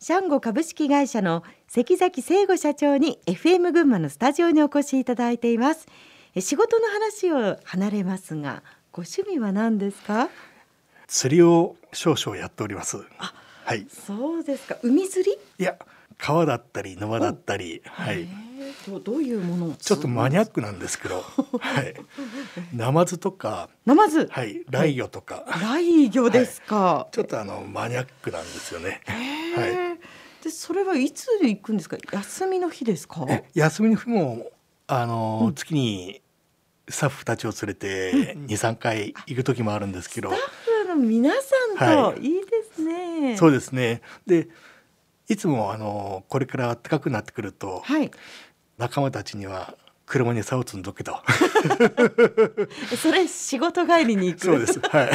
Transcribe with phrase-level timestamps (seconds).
[0.00, 5.86] シャンゴ株式会社の関崎聖吾社長に FM 群馬のスタジオにお越しいただいています。
[6.38, 10.28] 仕事の話を離れますがご趣味は何ですか？
[11.08, 12.98] 釣りを少々やっております。
[13.64, 13.86] はい。
[13.90, 14.76] そうですか。
[14.84, 15.32] 海釣り？
[15.58, 15.76] いや
[16.16, 18.28] 川だったり沼だったりはい。
[18.86, 21.22] どどういうものをちょっとマニアックなんですけど
[21.58, 21.94] はい。
[22.72, 24.28] ナマズとかナマズ？
[24.30, 24.62] はい。
[24.70, 29.00] ライギョとか、ライギョですか、ちょっとあのマニアックなんですよね
[29.60, 29.98] はい。
[30.42, 31.96] でそれはいつ行くんですか？
[32.12, 33.24] 休みの日ですか？
[33.28, 34.50] え休みの日も
[34.86, 36.20] あの、うん、月に
[36.88, 40.30] スタッフたちを連れて二三、回行く時もあるんですけど。
[40.30, 41.32] スタッフの皆
[41.76, 43.36] さんと、い、いですね。
[43.36, 44.00] そうですね。
[44.26, 44.48] で
[45.28, 48.10] いつもあのこれから暖かくなってくると、はい、
[48.78, 51.20] 仲間たちには車に竿を積んどけと。
[52.96, 54.46] それ仕事帰りに行く。
[54.46, 54.80] そうです。
[54.80, 55.10] はい。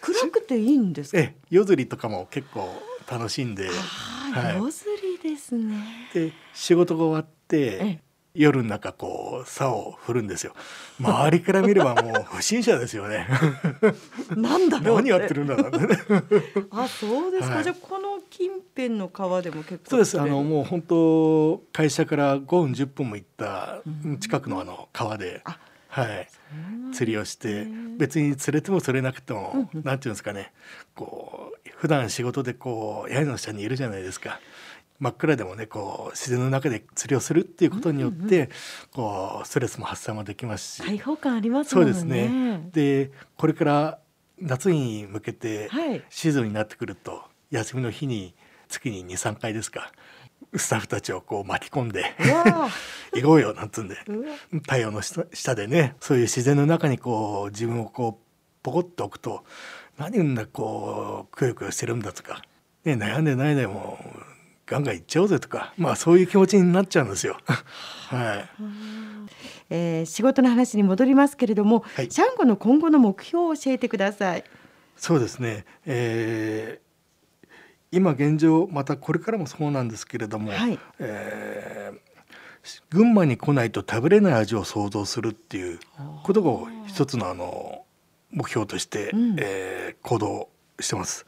[0.00, 2.72] 暗くていいんですえ夜釣りとかも結構
[3.10, 5.74] 楽しんで、はい、夜釣りですね。
[6.14, 8.00] で仕事が終わって
[8.34, 10.54] 夜の中こう竿を振るんですよ。
[11.00, 13.26] 周りから見ればもう不審者ですよね。
[14.36, 15.70] なんだろう何やってるんだろう
[16.70, 20.20] あそうですか、はい、じゃあこの近辺の川でも結構そうです。
[20.20, 23.82] あのもう本当会社から5分10分も行った
[24.20, 25.42] 近くのあの川で、
[25.88, 26.28] はい、
[26.92, 27.66] 釣りをして
[27.98, 30.52] 別に釣れても釣れなくても、うんうん、なんていうんですかね。
[30.94, 31.49] こう
[31.80, 34.38] 普段仕事でこう屋根の下にいるじゃないですか。
[34.98, 38.48] 真っ暗でもねこう自然の中で釣りをするっていうことによって、うんうん、
[38.92, 40.82] こうストレスも発散もできますし。
[40.82, 42.68] 開放感あります、ね、そうですね。
[42.72, 43.98] でこれから
[44.38, 45.70] 夏に向けて
[46.10, 48.34] シーズンになってくると、はい、休みの日に
[48.68, 49.90] 月に23回ですか
[50.54, 52.14] スタッフたちをこう巻き込んで
[53.16, 53.96] 行こうよなんつうんで。
[54.52, 58.30] 太陽の下でねそういう自然の中にこう自分をこう
[58.62, 59.44] ポコッと置くと
[60.00, 62.42] 何んだこうくよくよしてるんだとか、
[62.86, 63.98] ね、悩んでないでも
[64.64, 67.36] ガンガン行っちゃおうぜとかまあそういう気持ちになっちゃうんですよ。
[68.08, 68.48] はい。
[69.68, 74.44] えー、仕事の話に戻りますけれども、はい、シャンゴの今後の目標を教えてください。
[74.96, 75.66] そうですね。
[75.84, 77.48] えー、
[77.92, 82.10] 今現状またこれからもそうなんですけれども、はい、えー
[82.90, 85.80] 群馬に来ないと食べれない味を想像するっていう
[86.24, 87.84] ことが一つのあの
[88.32, 90.48] 目標として、うん、えー、行動
[90.78, 91.26] してます。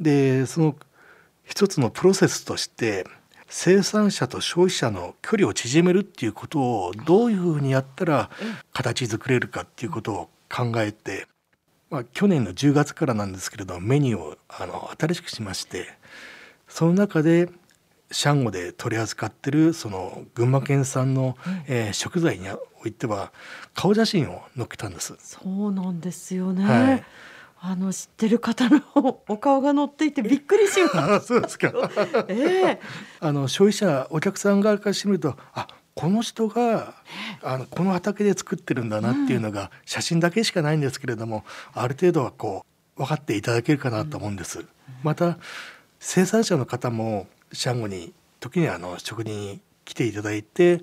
[0.00, 0.76] でその
[1.44, 3.04] 一つのプロセスとして
[3.48, 8.30] 生産者と消費者の距離を縮めるっていうことをどういうふうにやったら
[8.72, 11.26] 形作れるかっていうことを考えて、
[11.90, 15.88] まあ、去年の10月からなんですけれどメニューをあの新しくしまして
[16.68, 17.48] その中で
[18.12, 21.36] シャンゴで取り扱ってるその群馬県産の、
[21.66, 23.32] えー、食材においては
[23.74, 25.14] 顔写真を載っけたんです。
[25.18, 27.04] そうなんですよね、はい
[27.62, 28.80] あの知ってる方の
[29.28, 31.26] お顔が載っていてびっくりします。
[31.28, 31.70] そうですか。
[32.28, 36.94] ええー、あの消費者お客さん側からしてみるとあこの人が
[37.42, 42.64] あのこの畑で作ってるんだなっていうのが写真だけしかないんですけれども、ある程度はこ
[42.96, 44.64] う分かっていただけるかなと思うんです。
[45.02, 45.36] また
[45.98, 50.80] 生産者の方もシャンゴに時にあの食に来ていただいて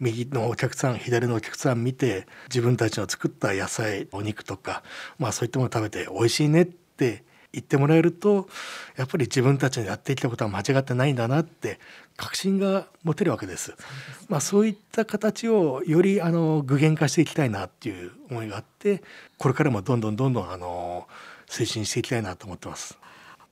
[0.00, 4.82] 右のお客さん左のお客さん見て自分たちの作った野菜お肉とか、
[5.18, 7.22] まあ、そういったものを食べて美味しいねって
[7.52, 8.48] 言ってもらえると
[8.96, 11.80] やっぱり自分たちのやってきたことは間違ってないんだなって
[12.16, 13.66] 確信が持てるわけです。
[13.66, 13.82] そう、ね、
[14.28, 19.02] まあ、そういった形をよりあの具現化していきたいなっていう思いがあって
[19.38, 21.08] これからもどんどんどんどんあの
[21.48, 22.99] 推進していきたいなと思ってます。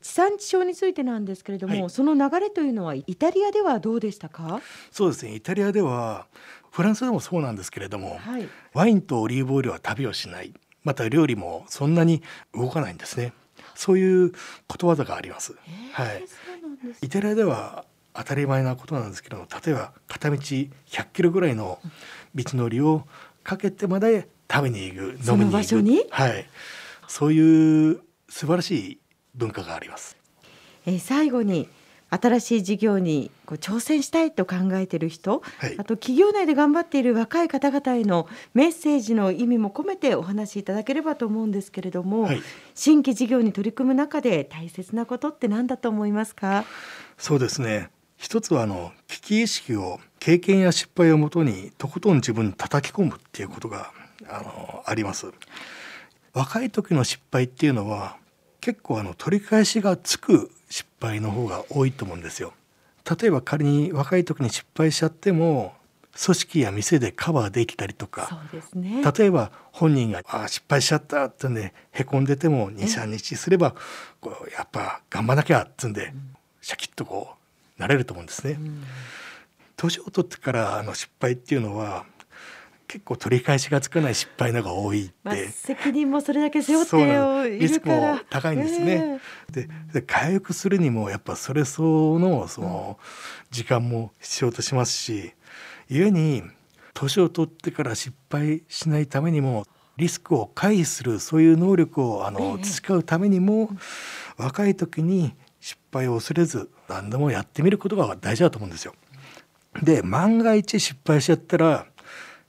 [0.00, 4.60] 地産地消についてなんですけれども、はい、その流れというのはイタリアではどうでしたか？
[4.90, 5.34] そうですね。
[5.34, 6.26] イタリアでは
[6.70, 10.52] フランスでもそうなんですけれども、はい、ワインとオリーブオイルは旅をしない。
[10.84, 12.22] また料理もそんなに
[12.54, 13.32] 動かないんですね。
[13.74, 14.32] そういう
[14.66, 15.54] ことわざがあります、
[15.92, 16.24] はい、
[17.02, 20.68] イタリアでは当たり前なことなんですけど例えば片道100
[21.12, 21.78] キロぐらいの
[22.34, 23.06] 道のりを
[23.44, 26.10] かけてまで食べに行く飲みに行く。
[26.10, 26.48] はい、
[27.06, 28.98] そういう素晴らしい
[29.38, 30.18] 文化があります。
[30.84, 31.68] えー、最後に
[32.10, 42.42] 新しい事業にこう挑戦したいと考えている人、はい、あと企業内で頑張っている若い方々へのメッセージの意味も込めてお話しいただければと思うんですけれども、はい、
[42.74, 46.64] 新規事業に取り組む中で大切なことって何だと思いますか？
[47.18, 47.90] そうですね。
[48.16, 53.92] 一つはあの危機意識を経験や失敗をもとにとことん自分に叩き込むっていうことが
[54.26, 55.30] あのあります。
[56.32, 58.16] 若い時の失敗っていうのは
[58.68, 62.52] 結構あの取り返しがつく失敗の方が多いと思うんですよ。
[63.18, 65.72] 例えば仮に若い時に失敗しちゃっても
[66.22, 68.42] 組織や店でカバーできたりとか、
[68.74, 73.74] ね、例えば本人が「あ失敗しちゃった」ってんでへこんでても23日すれば
[74.20, 76.12] こうやっぱ頑張らなきゃっつんで、
[76.60, 77.36] シャキッとこ
[77.78, 78.60] うなれると思うんですね。
[79.78, 82.04] 年を取ってからあの失敗っていうのは
[82.88, 89.20] 結構取り返しがつかない失敗のが多いって、まあ、責任もそれだけ背負っていリスクも高いんですね。
[89.54, 92.98] えー、で回復するにもやっぱそれ相応のその
[93.50, 95.34] 時間も必要としますし
[95.90, 96.42] 故に
[96.94, 99.66] 年を取ってから失敗しないためにも
[99.98, 103.70] リスクを回避するそういう能力をあの、培うためにも、
[104.36, 108.94] 若い時に失敗を恐れず何でもやってみることが大事だと思うんですよ。
[109.82, 111.86] で万が一失敗しちゃったら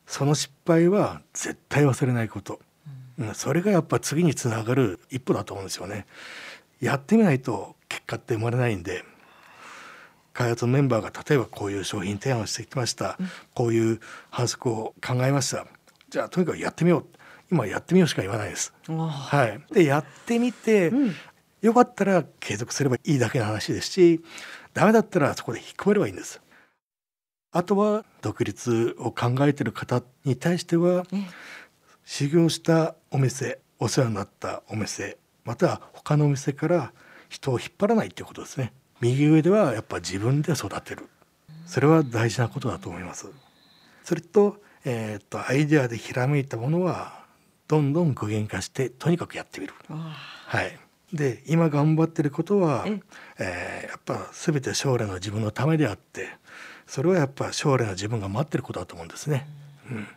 [0.10, 2.60] その失敗は絶対忘れないこと、
[3.20, 6.08] うん、それがやっぱ次につながる一歩だと思うんですよね。
[6.82, 9.06] やってみないと結果って生まれないんで
[10.34, 14.00] 開発のメンバーが例えばこういう商品提案をしてきました、うん、こういう
[14.32, 15.68] 反則を考えました。
[16.10, 17.06] じゃあとにかくやってみよう。
[17.52, 18.74] 今やってみようしか言わないです。
[18.88, 21.16] はい、でやってみて、うん、
[21.62, 24.24] よかったら継続すればいいだけの話ですし
[24.74, 26.42] ダメだったらそこで引っ込めればいいんです。
[27.52, 31.06] あとは独立を考えている方に対しては、
[32.06, 36.94] 修行したお店お世話になったお店または他のお店から
[37.30, 38.74] 人を引っ張らないということですね。
[39.02, 41.08] 右上ではやっぱ自分で育てる。
[41.66, 43.28] それは大事なことだと思います。
[44.04, 47.24] それと,、えー、とアイデアでひらめいたものは
[47.68, 49.74] どんどん具現化してとにかくやってみる。
[49.88, 50.78] はい。
[51.14, 52.86] で今頑張ってることは、
[53.40, 56.28] えー、やっぱ全て将来の自分のためであって
[56.90, 59.48] それはやっぱ将来の自分が待ってることだと思うんですね。
[59.92, 60.08] うん、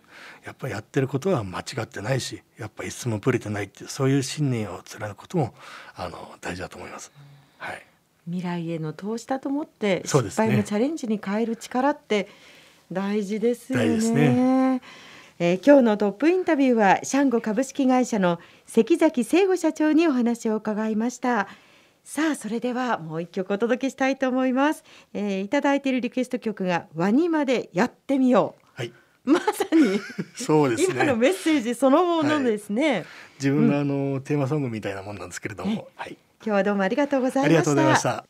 [0.44, 5.54] やっぱりやってることは間違ってないしやっぱりいつもぶれてないっていうそういう信念を貫くことも
[5.94, 7.12] あの大事だと思います。
[7.58, 7.86] はい、
[8.24, 12.28] 未来への投資だと思って失敗のチャレンジに変える力って
[12.90, 13.98] 大事ですよね。
[14.14, 14.82] ね
[15.38, 21.48] えー、今日のトップインタビューはシャンゴ株式会社の関崎聖吾社長にお話を伺いました。
[22.04, 24.82] さあそれではもう一曲お届けしたいと思います、
[25.14, 28.66] えー、いただいているリクエスト曲がワニまでやってみよう。
[28.75, 28.93] はい。
[29.25, 30.00] まさに
[30.34, 33.04] そうです、ね、今のメッセージそのものですね、はい、
[33.37, 37.46] 自分のあの、うん、テーマソングみたいなもんなんですけれども、はい、今日はどうもありがとうございました。
[37.46, 38.25] ありがとうございました